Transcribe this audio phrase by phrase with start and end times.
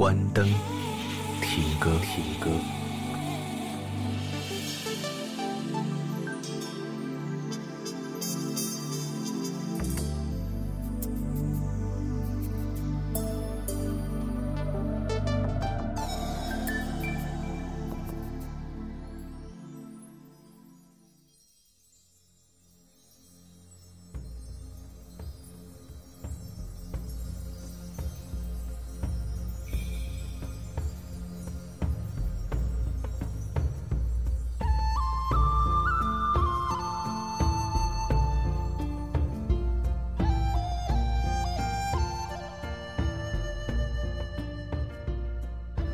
[0.00, 0.48] 关灯，
[1.42, 2.48] 听歌，听歌。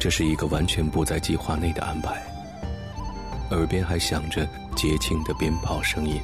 [0.06, 2.22] 这是一个完全不在计划内的安排，
[3.50, 6.20] 耳边还响着节庆的鞭炮声音，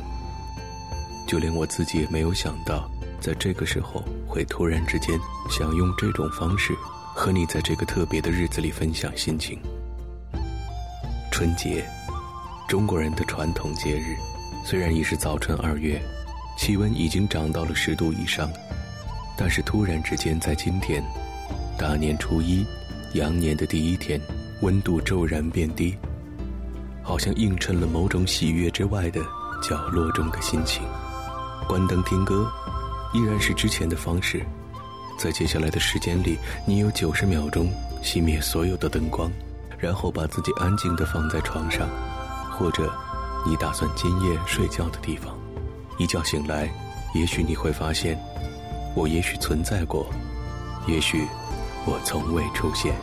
[1.26, 2.88] 就连我自己也没有想到，
[3.20, 5.18] 在这个时候会突然之间
[5.50, 6.72] 想用这种方式
[7.12, 9.60] 和你在这个特别的日子里分享心情。
[11.32, 11.84] 春节，
[12.68, 14.16] 中国人的传统节日，
[14.64, 16.00] 虽然已是早春二月，
[16.56, 18.48] 气温已经涨到了十度以上，
[19.36, 21.02] 但是突然之间在今天，
[21.76, 22.64] 大年初一。
[23.14, 24.18] 羊年的第一天，
[24.62, 25.94] 温度骤然变低，
[27.02, 29.20] 好像映衬了某种喜悦之外的
[29.62, 30.82] 角落中的心情。
[31.68, 32.50] 关灯听歌，
[33.12, 34.42] 依然是之前的方式。
[35.18, 37.70] 在接下来的时间里，你有九十秒钟
[38.02, 39.30] 熄灭所有的灯光，
[39.78, 41.86] 然后把自己安静地放在床上，
[42.50, 42.90] 或者
[43.46, 45.36] 你打算今夜睡觉的地方。
[45.98, 46.66] 一觉醒来，
[47.14, 48.18] 也许你会发现，
[48.96, 50.06] 我也许存在过，
[50.86, 51.26] 也许。
[51.84, 52.94] 我从未出现。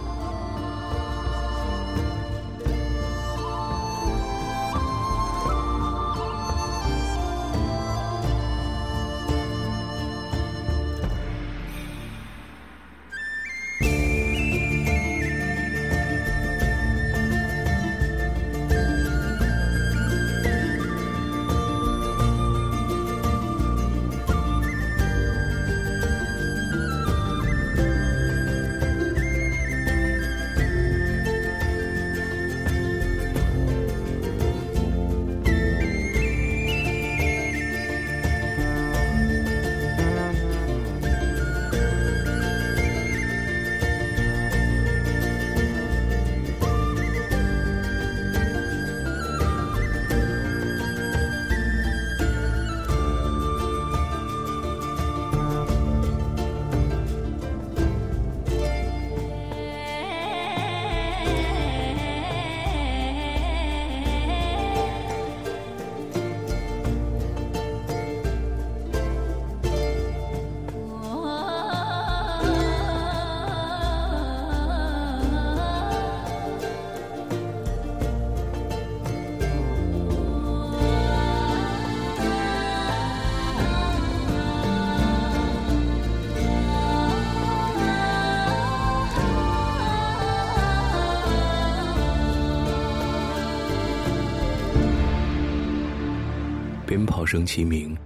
[96.99, 97.97] 鞭炮声齐鸣，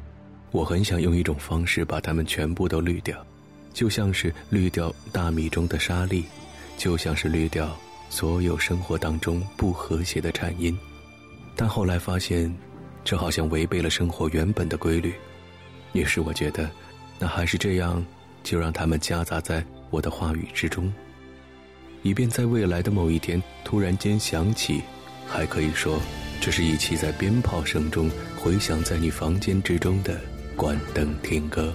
[0.51, 3.25] 我很想用一种方式把它们全部都滤掉，
[3.73, 6.23] 就像是滤掉大米中的沙粒，
[6.77, 7.75] 就像是滤掉
[8.11, 10.77] 所有生活当中不和谐的颤音。
[11.55, 12.55] 但后来发现，
[13.03, 15.11] 这好像违背了生活原本的规律。
[15.93, 16.69] 于是我觉得，
[17.17, 18.05] 那还是这样，
[18.43, 20.93] 就让它们夹杂在我的话语之中，
[22.03, 24.83] 以便在未来的某一天突然间想起，
[25.27, 25.99] 还可以说。
[26.39, 28.11] 这是一期在鞭炮声中
[28.43, 30.19] 回想在你房间之中的
[30.57, 31.73] 关灯听歌。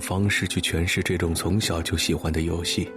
[0.00, 2.90] 方式去诠释这种从小就喜欢的游戏，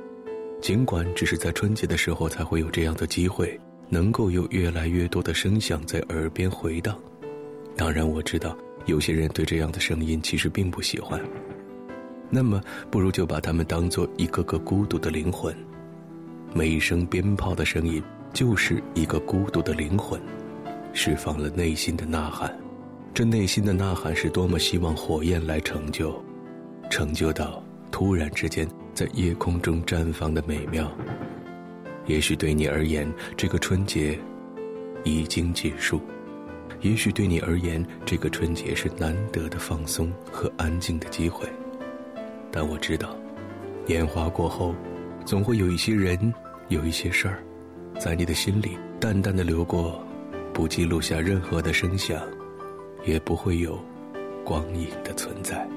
[0.61, 6.97] 尽管只是在春节的时候才会有这样的机会，能够有越来越多的声响在耳边回荡。
[7.75, 11.19] 当然，我知道有些人对这样的声音其实并不喜欢。
[12.29, 15.55] 那么，不如就把它们当做一个个孤独的灵魂。
[16.53, 20.21] 每一声鞭炮的声音，就是一个孤独的灵魂，
[20.93, 22.55] 释放了内心的呐喊。
[23.13, 26.22] 这内心的呐喊是多么希望火焰来成就，
[26.93, 27.59] 成就到
[27.89, 30.95] 突然之间在夜空中绽放的美妙。
[32.05, 34.15] 也许对你而言，这个春节
[35.03, 35.97] 已经结束；
[36.81, 41.47] 也许对你而言，这个春节是难得的放松和安静的机会。
[42.51, 43.17] 但我知道，
[43.87, 44.75] 烟花过后，
[45.25, 46.31] 总会有一些人，
[46.67, 47.43] 有一些事儿，
[47.97, 50.05] 在你的心里淡淡的流过，
[50.53, 52.21] 不记录下任何的声响。
[53.03, 53.83] 也不会有
[54.45, 55.67] 光影的存在。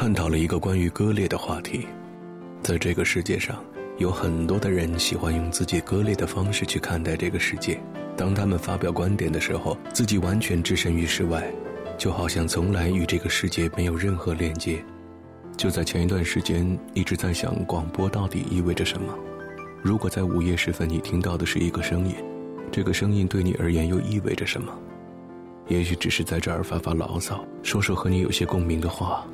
[0.00, 1.86] 探讨了一个关于割裂的话题，
[2.62, 3.62] 在这个世界上，
[3.98, 7.78] 有很多的人喜欢用自己割裂的方式去看待这个世界。
[8.16, 11.52] 当他们发表观点的时候，自己完全置身于世外，
[11.98, 14.82] 就好像从来与这个世界没有任何连接。
[15.54, 19.14] 就在前一段时间，一直在想广播到底意味着什么。
[19.82, 22.14] 如果在午夜时分你听到的是一个声音，
[22.72, 24.72] 这个声音对你而言又意味着什么？
[25.68, 29.26] 也许只是在这儿发发牢骚，说说和你有些共鸣的话，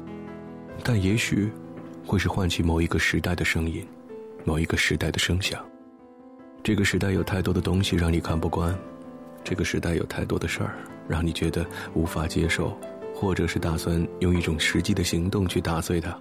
[0.82, 1.50] 但也许，
[2.04, 3.86] 会是唤起某一个时代的声音，
[4.44, 5.64] 某一个时代的声响。
[6.62, 8.76] 这个时代有太多的东西让你看不惯，
[9.44, 10.76] 这个时代有太多的事儿
[11.08, 12.76] 让你觉得无法接受。
[13.18, 16.14] 或者是打算用一种实际的行动去打碎它。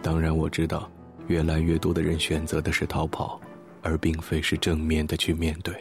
[0.00, 0.88] 当然，我知道，
[1.26, 3.40] 越来越多的人选择的是逃跑，
[3.82, 5.74] 而并非是正面的去面对。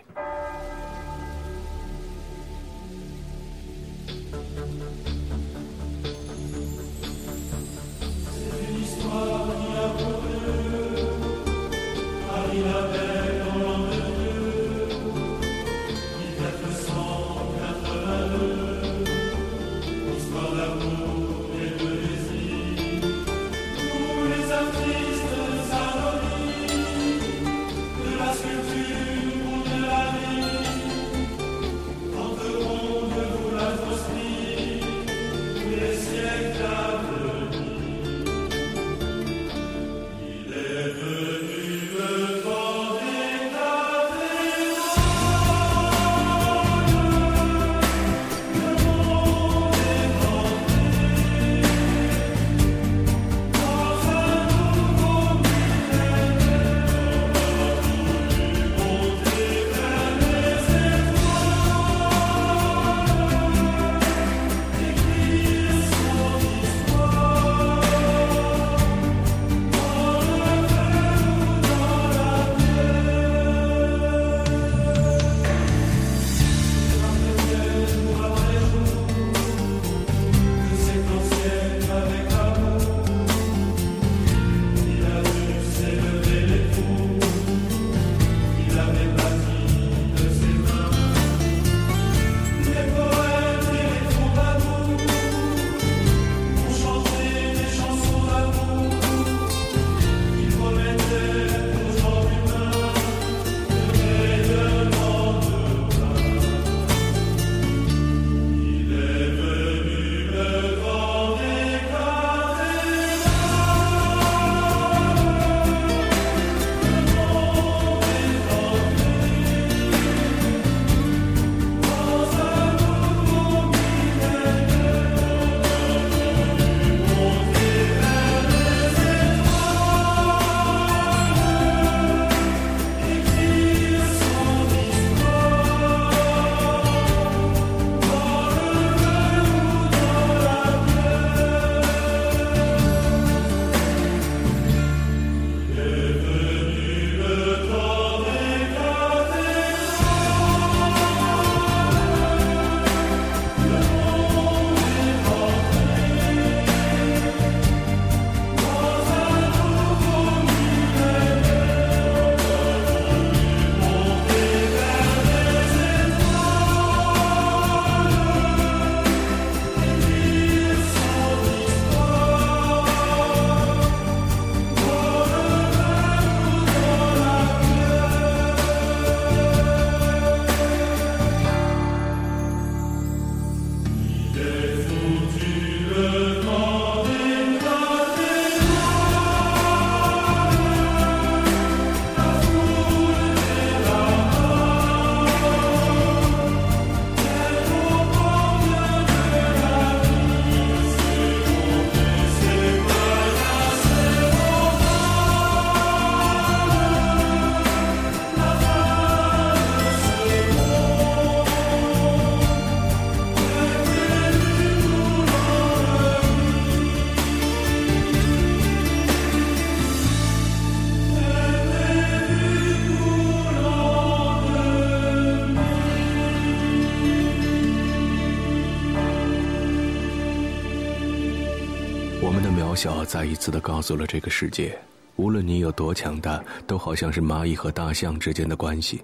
[233.44, 234.74] 次的告诉了这个世界，
[235.18, 239.02] 无论你有多强大，都好像是蚂蚁和大象之间的关系。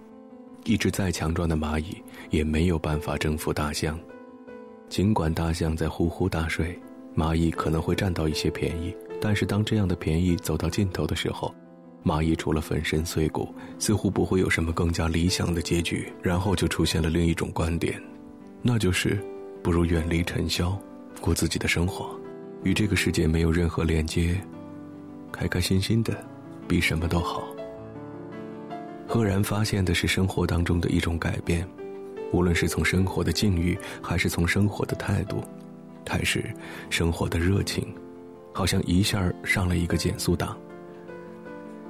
[0.63, 3.99] 一只再强壮的蚂蚁也没有办法征服大象。
[4.87, 6.79] 尽管大象在呼呼大睡，
[7.13, 11.53] 蚂蚁可能会占到一些便宜，但是当这样的便宜走到尽头的时候，
[12.01, 16.09] 蚂蚁除了粉身碎骨，似乎不会有什么更加理想的结局。
[16.23, 18.01] 然后就出现了另一种观点，
[18.61, 19.21] 那就是。
[19.61, 20.79] 不如远离尘嚣，
[21.19, 22.17] 过自己的生活，
[22.63, 24.35] 与这个世界没有任何连接，
[25.31, 26.13] 开开心心的，
[26.67, 27.47] 比什么都好。
[29.07, 31.67] 赫然发现的是生活当中的一种改变，
[32.31, 35.43] 无论是从生活的境遇，还是从生活的态度，
[36.07, 36.53] 还是
[36.89, 37.87] 生活的热情，
[38.53, 40.55] 好像一下上了一个减速档。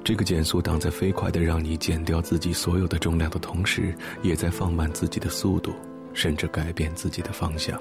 [0.02, 5.74] 这个减速档在飞快的让你减掉自己所有的重量的同时，也在放慢自己的速度，
[6.14, 7.78] 甚至改变自己的方向。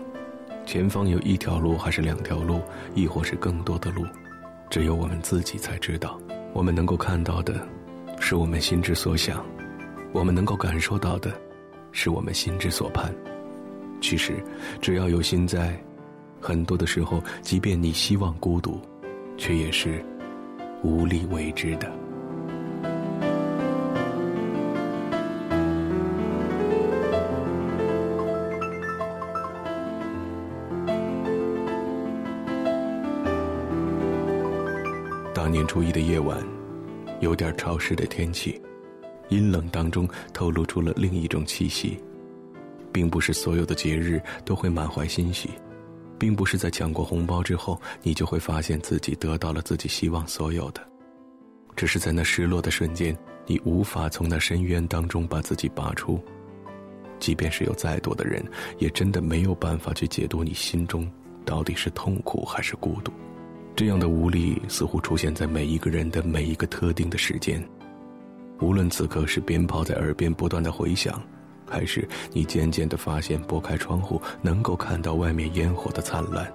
[0.69, 2.61] 前方有一条路，还是两条路，
[2.95, 4.05] 亦或是更多的路，
[4.69, 6.21] 只有我们自己才知道。
[6.53, 7.67] 我们能够看到的，
[8.21, 9.39] 是我们心之所想；
[10.13, 11.33] 我们能够感受到的，
[11.91, 13.11] 是我们心之所盼。
[14.03, 14.45] 其实，
[14.79, 15.75] 只要有心在，
[16.39, 18.79] 很多的时候，即便你希望孤独，
[19.39, 20.05] 却也是
[20.83, 21.91] 无力为之的。
[35.49, 36.39] 大年初一的夜晚，
[37.21, 38.61] 有点潮湿的天气，
[39.31, 41.99] 阴冷当中透露出了另一种气息。
[42.93, 45.49] 并不是所有的节日都会满怀欣喜，
[46.19, 50.87] 并不是在抢过红包之后，你就会发现自己得到了自己希望所有的。
[51.75, 56.23] 只是在那失落的瞬间，你无法从那深渊当中把自己拔出。
[57.19, 58.45] 即便是有再多的人，
[58.77, 61.11] 也真的没有办法去解读你心中
[61.47, 63.11] 到底是痛苦还是孤独。
[63.79, 67.63] 这样的无力似乎出现在每一个人的每一个特定的时间，
[68.61, 71.23] 无论此刻是鞭炮在耳边不断的回响，
[71.65, 76.53] 还是你渐渐的发现拨开窗户能够看到外面烟火的灿烂，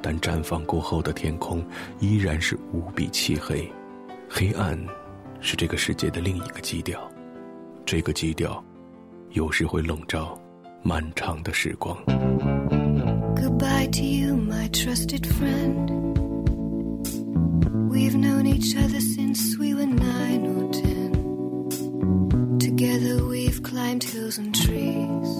[0.00, 1.62] 但绽放过后的天空
[2.00, 3.70] 依然是无比漆黑，
[4.26, 4.74] 黑暗
[5.42, 6.98] 是这个世界的另一个基调，
[7.84, 8.64] 这个基调
[9.32, 10.34] 有时会笼罩
[10.82, 11.94] 漫长的时光。
[13.36, 16.05] Goodbye to you, my trusted friend.
[17.90, 22.58] We've known each other since we were nine or ten.
[22.58, 25.30] Together we've climbed hills and trees.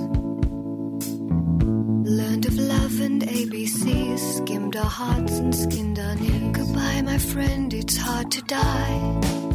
[2.18, 6.50] Learned of love and ABCs, skimmed our hearts and skinned our knees.
[6.52, 9.45] Goodbye, my friend, it's hard to die.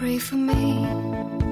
[0.00, 1.49] Pray for me.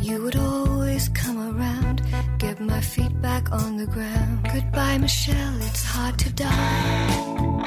[0.00, 2.02] You would always come around,
[2.38, 4.48] get my feet back on the ground.
[4.52, 7.59] Goodbye, Michelle, it's hard to die.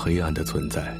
[0.00, 0.96] 黑暗的存在，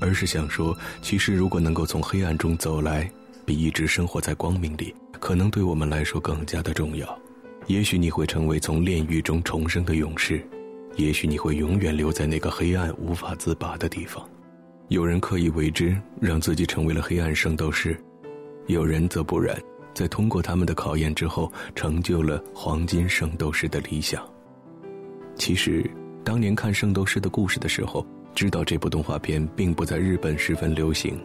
[0.00, 3.10] 而是想说，其实如果能够从黑暗中走来，
[3.44, 7.18] 比一直生活在光明里，可能对我们来说更加的重要。
[7.66, 10.40] 也许你会成为从炼狱中重生的勇士，
[10.94, 14.24] 也许你会永远留在那个黑暗无法自拔的地方。
[14.88, 17.92] 有人刻意为之，让自己成为了黑暗圣斗士；
[18.68, 19.60] 有人则不然，
[19.92, 24.24] 在通过他们的考验之后，成就了黄金圣斗士的理想。
[25.34, 25.84] 其实，
[26.22, 28.06] 当年看《圣斗士的故事》的时候，
[28.36, 31.18] 知道这部动画片并不在日本十分流行，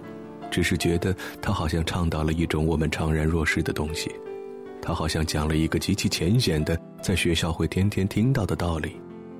[0.50, 4.10] 只是觉得它好像倡导了一种我们怅然若失的东西，
[4.82, 8.95] 它好像讲了一个极其浅显的，在学校会天天听到的道理，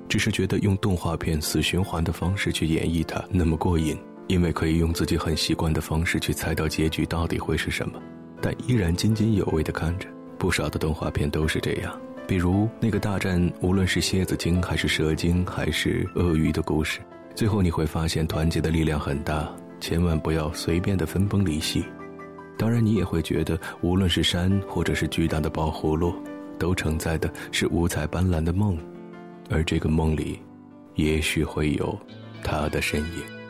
[0.10, 8.02] 只是觉得用动画片死循环的方式去演绎它那么过瘾，因为可以用自己很习惯的方式去猜到结局到底会是什么，
[8.42, 10.10] 但依然津津有味地看着。
[10.38, 11.98] 不少的动画片都是这样。
[12.28, 17.00] 比如那个大战，无论是蝎子精还是蛇精还是鳄鱼的故事，
[17.36, 21.84] 最后你会发现团结的力量很大，千万不要随便的分崩离析。
[22.58, 26.14] 当然，你也会觉得，无论是山或者是巨大的宝葫芦，
[26.60, 28.78] 都承载的是五彩斑斓的梦，
[29.50, 30.40] 而这个梦里，
[30.96, 31.98] 也许会有
[32.44, 33.41] 他的身影。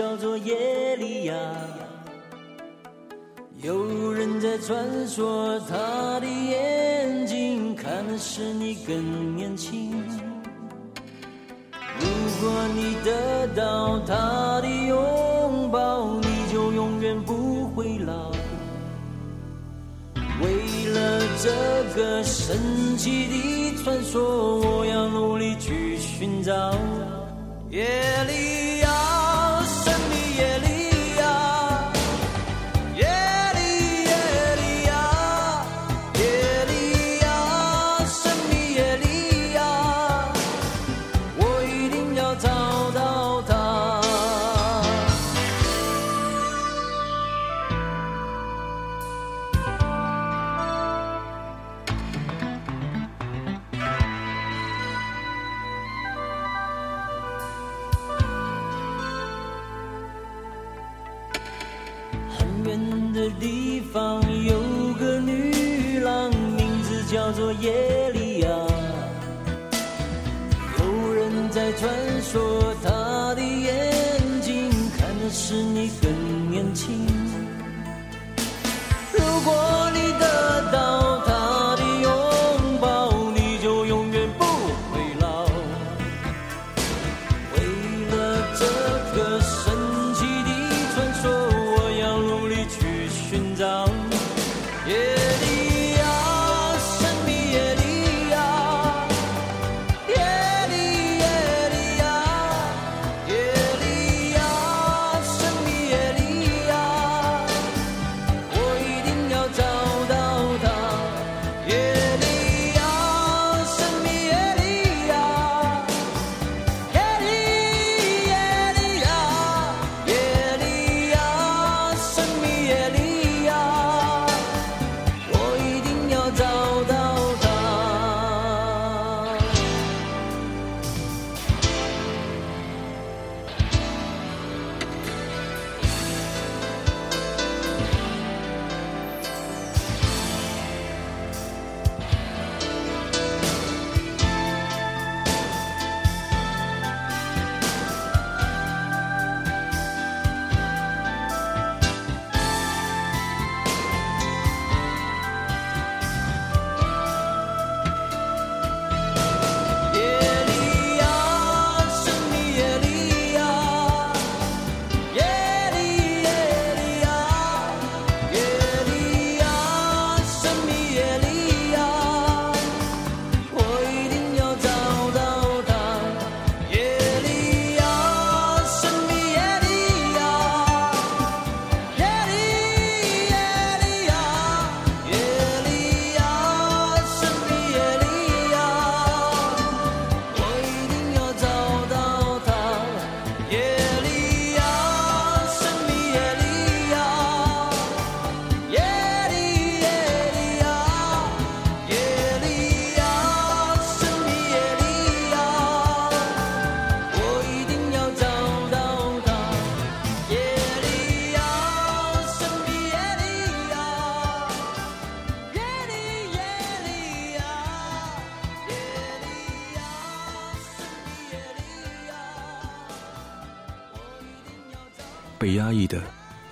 [0.00, 1.34] 叫做耶利亚。
[3.60, 9.92] 有人在传说，他的眼睛看的是你更年轻。
[11.98, 12.06] 如
[12.40, 18.30] 果你得到他的拥抱，你就永远不会老。
[20.40, 21.50] 为了这
[21.94, 26.74] 个神奇的传说，我要努力去寻找。
[27.68, 27.86] 耶
[28.26, 28.59] 利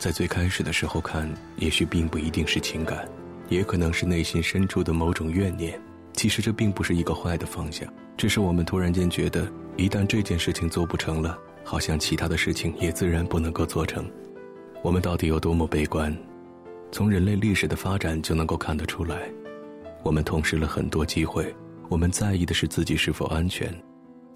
[0.08, 3.06] 在最开始的时候看，也许并不一定是情感，
[3.50, 5.78] 也可能是内心深处的某种怨念。
[6.14, 14.02] 其实这并不是一个坏的方向，只是我们突然间觉得，一旦这件事情做不成了，好像其他的事情也自然不能够做成。
[14.80, 16.16] 我们到底有多么悲观？
[16.90, 19.28] 从人类历史的发展就能够看得出来。
[20.02, 21.54] 我们痛失了很多机会，
[21.90, 23.70] 我们在意的是自己是否安全，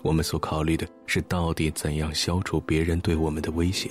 [0.03, 3.89] 我们所考虑的是到底怎样消除别人对我们的威胁。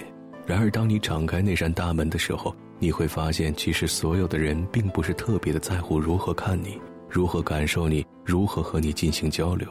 [0.52, 6.78] 然而，当你敞开那扇大门的时候，你会发现，其实所有的人并不是特别的在乎如何看你。
[7.10, 8.06] 如何感受你？
[8.26, 9.70] 如何和你进行交流？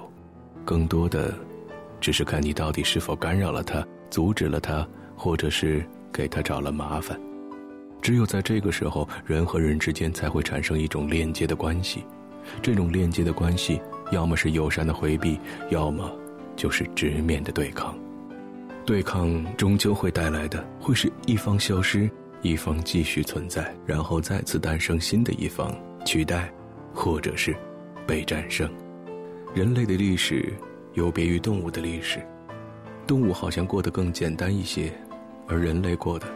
[0.64, 1.34] 更多的，
[2.00, 7.20] 只是看你到底是否干扰了他，阻止了他，或者是给他找了麻烦。
[8.00, 12.06] 只有在这个时候，人和人之间才会产生一种链接的关系。
[12.62, 13.78] 这种链接的关系，
[14.12, 15.38] 要么是友善的回避，
[15.68, 16.10] 要么
[16.56, 17.94] 就是直面的对抗。
[18.90, 22.10] 对抗终究会带来的，会是一方消失，
[22.42, 25.72] 一方继续存在，然后再次诞生新的一方
[26.04, 26.52] 取代。
[26.92, 27.54] 或者是
[28.04, 28.68] 被战胜。
[29.54, 30.52] 人类的历史
[30.94, 32.18] 有别于动物的历史，
[33.06, 34.92] 动物好像过得更简单一些，
[35.46, 36.26] 而人类过的，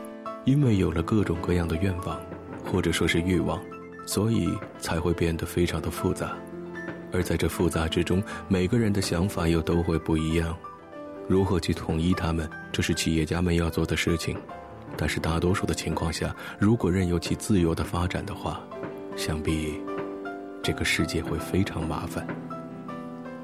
[0.45, 2.21] 因为有了各种各样的愿望，
[2.65, 3.61] 或者说是欲望，
[4.07, 6.37] 所以才会变得非常的复杂。
[7.11, 10.57] 而在这复杂之中，每个人的想法又都会不一样。
[11.27, 14.37] 如何去统一他们，这是企业家们要做的事情。
[14.97, 18.61] 但是大多数的情况下，如果任由其自由的发展的话，
[19.17, 19.81] 想必。
[20.63, 22.27] 这个世界会非常麻烦。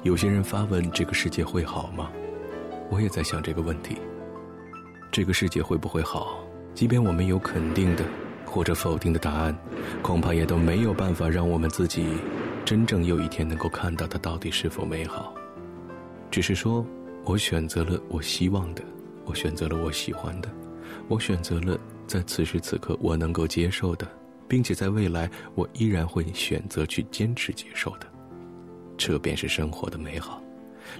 [0.03, 2.09] 有些人发问：这个世界会好吗？
[2.89, 3.97] 我也在想这个问题。
[5.11, 6.39] 这个世界会不会好？
[6.73, 8.03] 即便我们有肯定的
[8.45, 9.55] 或者否定的答案，
[10.01, 12.07] 恐怕也都没有办法让我们自己
[12.63, 15.33] 真正有一天能够看到它到底是否美好。
[16.31, 16.85] 只是说，
[17.23, 18.83] 我选择了我希望的，
[19.25, 20.49] 我选择了我喜欢的，
[21.07, 24.07] 我选择了在此时此刻我能够接受的。
[24.51, 28.07] 并且在未来，我依然会选择去坚持接受的，
[28.97, 30.43] 这便是生活的美好，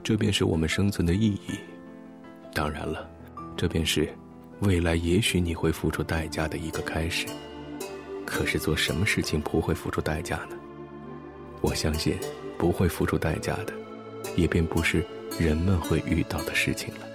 [0.01, 1.59] 这便是我们生存的意义。
[2.53, 3.09] 当然了，
[3.57, 4.07] 这便是
[4.61, 7.27] 未来也许你会付出代价的一个开始。
[8.25, 10.55] 可是做什么事情不会付出代价呢？
[11.59, 12.17] 我相信，
[12.57, 13.73] 不会付出代价的，
[14.37, 15.05] 也便不是
[15.39, 17.10] 人们会遇到的事情了。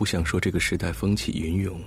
[0.00, 1.78] 不想说这个时代风起云涌，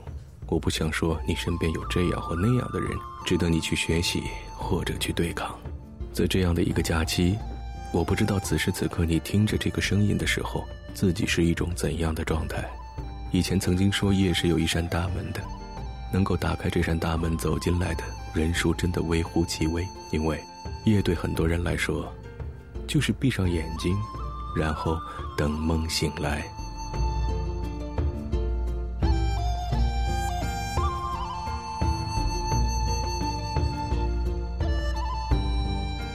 [0.45, 2.91] 我不想说你身边有这样或那样的人
[3.25, 4.21] 值得你去学习
[4.55, 5.57] 或者去对抗。
[6.11, 7.35] 在这样的一个假期，
[7.91, 12.63] 我不知道此时此刻你听着这个声音的时候，自己是一种怎样的状态。
[13.31, 15.41] 以前曾经说夜是有一扇大门的，
[16.13, 20.39] 能够打开这扇大门走进来的人数真的微乎其微，因为
[20.85, 22.13] 夜对很多人来说，
[22.85, 23.97] 就是闭上眼睛，
[24.55, 24.99] 然后
[25.35, 26.47] 等梦醒来。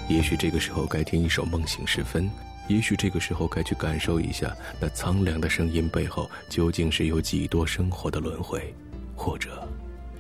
[0.08, 2.24] 也许这个时候该听一首《梦醒时分》，
[2.66, 8.74] 也许这个时候该去感受一下那苍凉的声音背后究竟是有几多生活的轮回，
[9.14, 9.68] 或者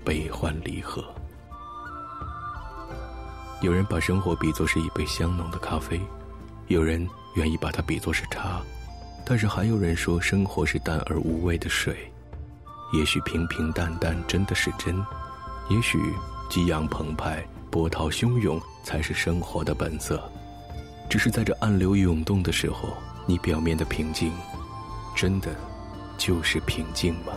[0.04, 1.02] 悲欢离合。
[3.62, 5.98] 有人把生活比作是一杯香浓的咖啡，
[6.66, 8.60] 有人愿意把它比作是茶，
[9.24, 11.96] 但是还有人说生活是淡而无味的水。
[12.92, 14.96] 也许平平淡淡真的是真，
[15.70, 15.98] 也许
[16.50, 17.42] 激昂澎湃。
[17.70, 20.22] 波涛汹涌才是生活的本色，
[21.08, 24.32] 只是在这暗流涌动的时候，你表面的平静，
[25.14, 25.54] 真的
[26.16, 27.32] 就是平静吗？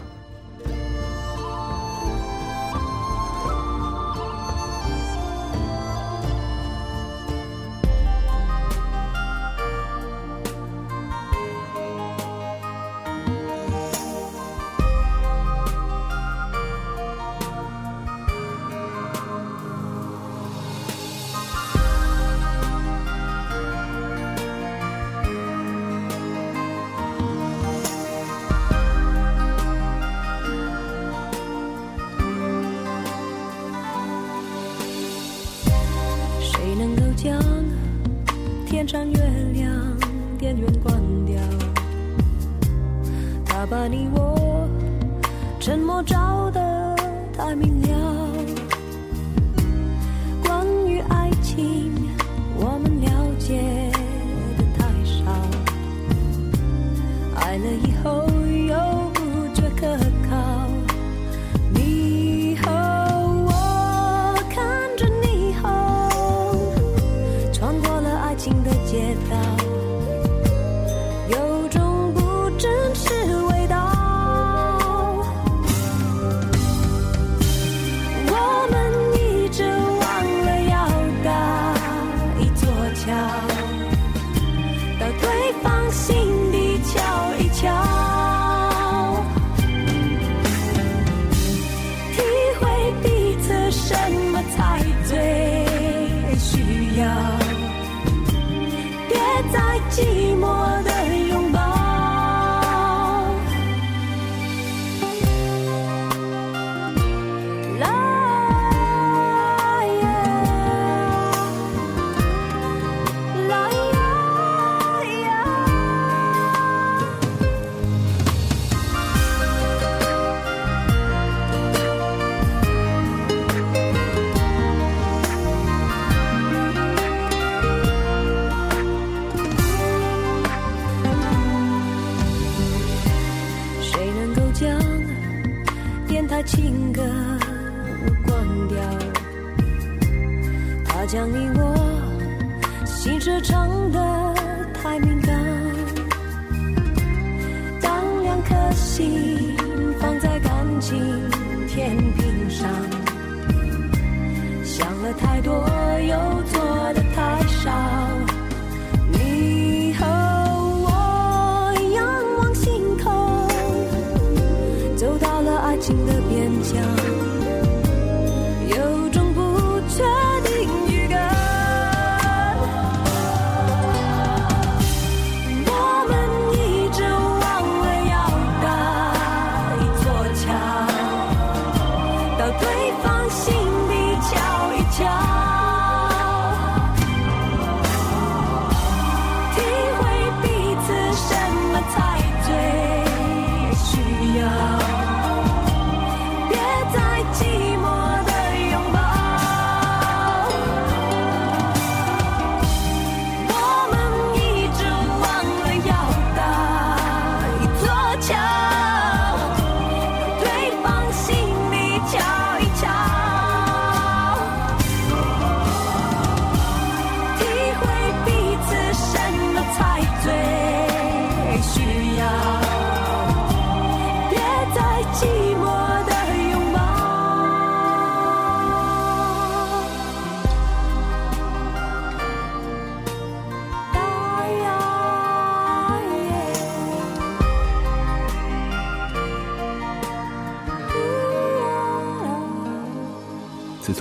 [148.82, 149.71] 心。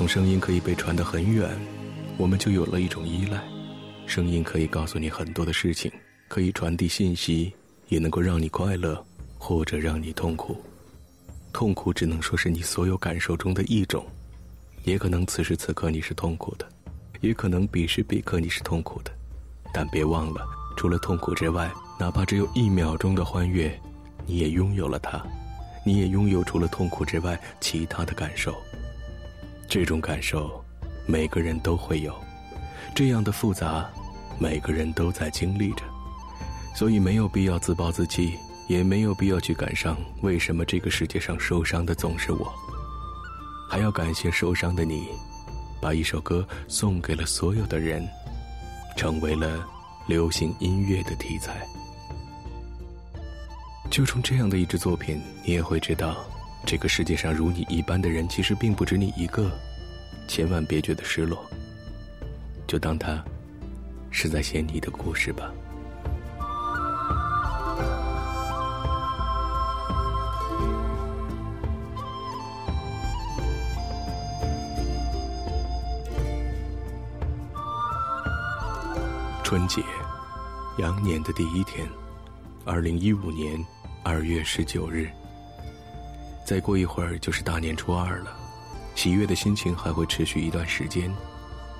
[0.00, 1.46] 从声音可以被传得很远，
[2.16, 3.38] 我们就有了一种依赖。
[4.06, 5.92] 声音可以告诉你很多的事情，
[6.26, 7.52] 可以传递信息，
[7.88, 9.04] 也能够让你快乐，
[9.36, 10.56] 或者让你痛苦。
[11.52, 14.06] 痛苦只能说是你所有感受中的一种，
[14.84, 16.66] 也可能此时此刻你是痛苦的，
[17.20, 19.12] 也可能彼时彼刻你是痛苦的。
[19.70, 20.48] 但别忘了，
[20.78, 23.78] 除了痛苦之外，哪怕只有一秒钟的欢悦，
[24.24, 25.22] 你也拥有了它，
[25.84, 28.56] 你也拥有除了痛苦之外其他的感受。
[29.70, 30.62] 这种感受，
[31.06, 32.12] 每个人都会有，
[32.92, 33.88] 这样的复杂，
[34.36, 35.84] 每个人都在经历着，
[36.74, 38.34] 所以没有必要自暴自弃，
[38.68, 39.96] 也没有必要去感伤。
[40.22, 42.52] 为什么这个世界上受伤的总是我？
[43.70, 45.06] 还要感谢受伤的你，
[45.80, 48.04] 把一首歌送给了所有的人。
[48.96, 49.64] 成为了
[50.08, 51.64] 流行音乐的题材。
[53.88, 56.16] 就从这样的一支作品，你也会知道，
[56.64, 59.50] 这个世界上如你一般的人其实并不止你一个。
[60.28, 61.44] 千万别觉得失落，
[62.66, 63.20] 就当他
[64.12, 65.50] 是在写你的故事吧。
[79.42, 79.82] 春节，
[80.78, 81.84] 羊年的第一天，
[82.64, 83.60] 二零一五年
[84.04, 85.10] 二月十九日。
[86.50, 88.36] 再过一会儿就是大年初二了，
[88.96, 91.08] 喜悦的心情还会持续一段时间，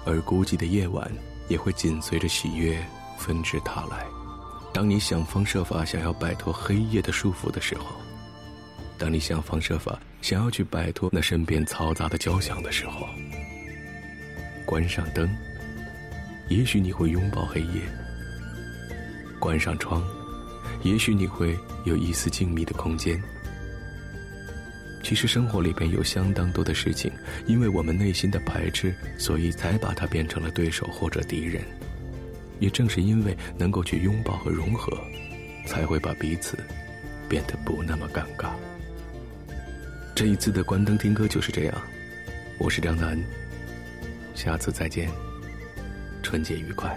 [0.07, 1.11] 而孤寂的夜晚
[1.49, 2.81] 也会紧随着喜悦
[3.19, 4.07] 纷至沓来。
[4.73, 7.87] 当你想方设法想要摆脱黑夜的束缚的时候，
[8.97, 13.09] 当你想方设法想要去摆脱那身边嘈杂的交响的时候，
[14.65, 15.29] 关上灯。
[16.49, 17.83] 也许你会拥抱黑夜，
[19.41, 20.01] 关上窗，
[20.85, 23.21] 也许你会有一丝静谧的空间。
[25.11, 27.11] 其实生活里边有相当多的事情，
[27.45, 31.65] 因为我们内心的排斥，所以才把它变成了对手或者敌人。
[32.61, 34.97] 也正是因为能够去拥抱和融合，
[35.67, 36.57] 才会把彼此
[37.29, 38.51] 变得不那么尴尬。
[40.15, 41.83] 这一次的关灯听歌就是这样，
[42.57, 43.21] 我是张楠，
[44.37, 45.11] 下次再见。
[46.23, 46.97] 春节愉快。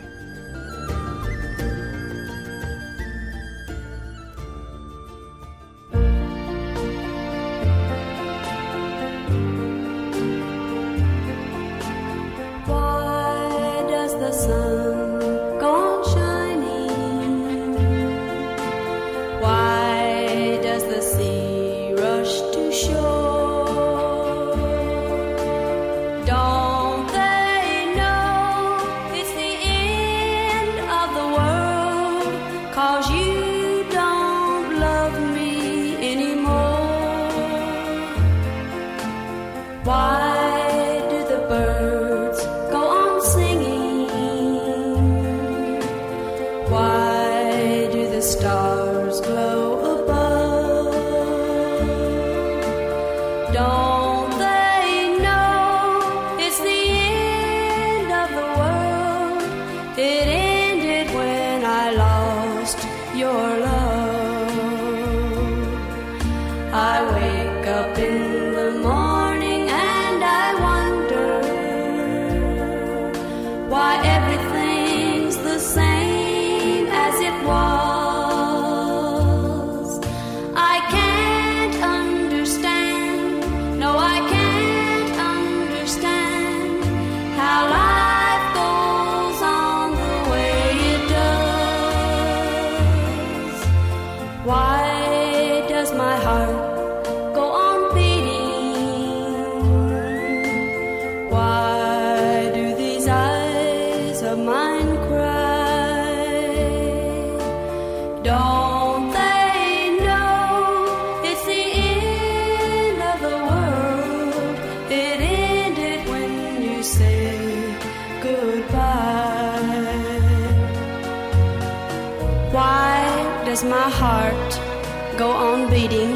[125.24, 126.13] Go on beating?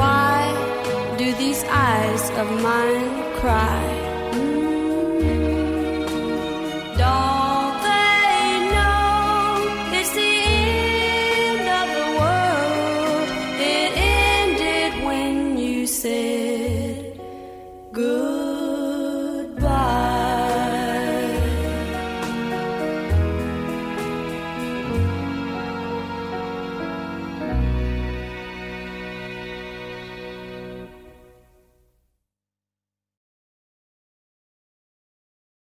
[0.00, 0.38] Why
[1.16, 3.81] do these eyes of mine cry?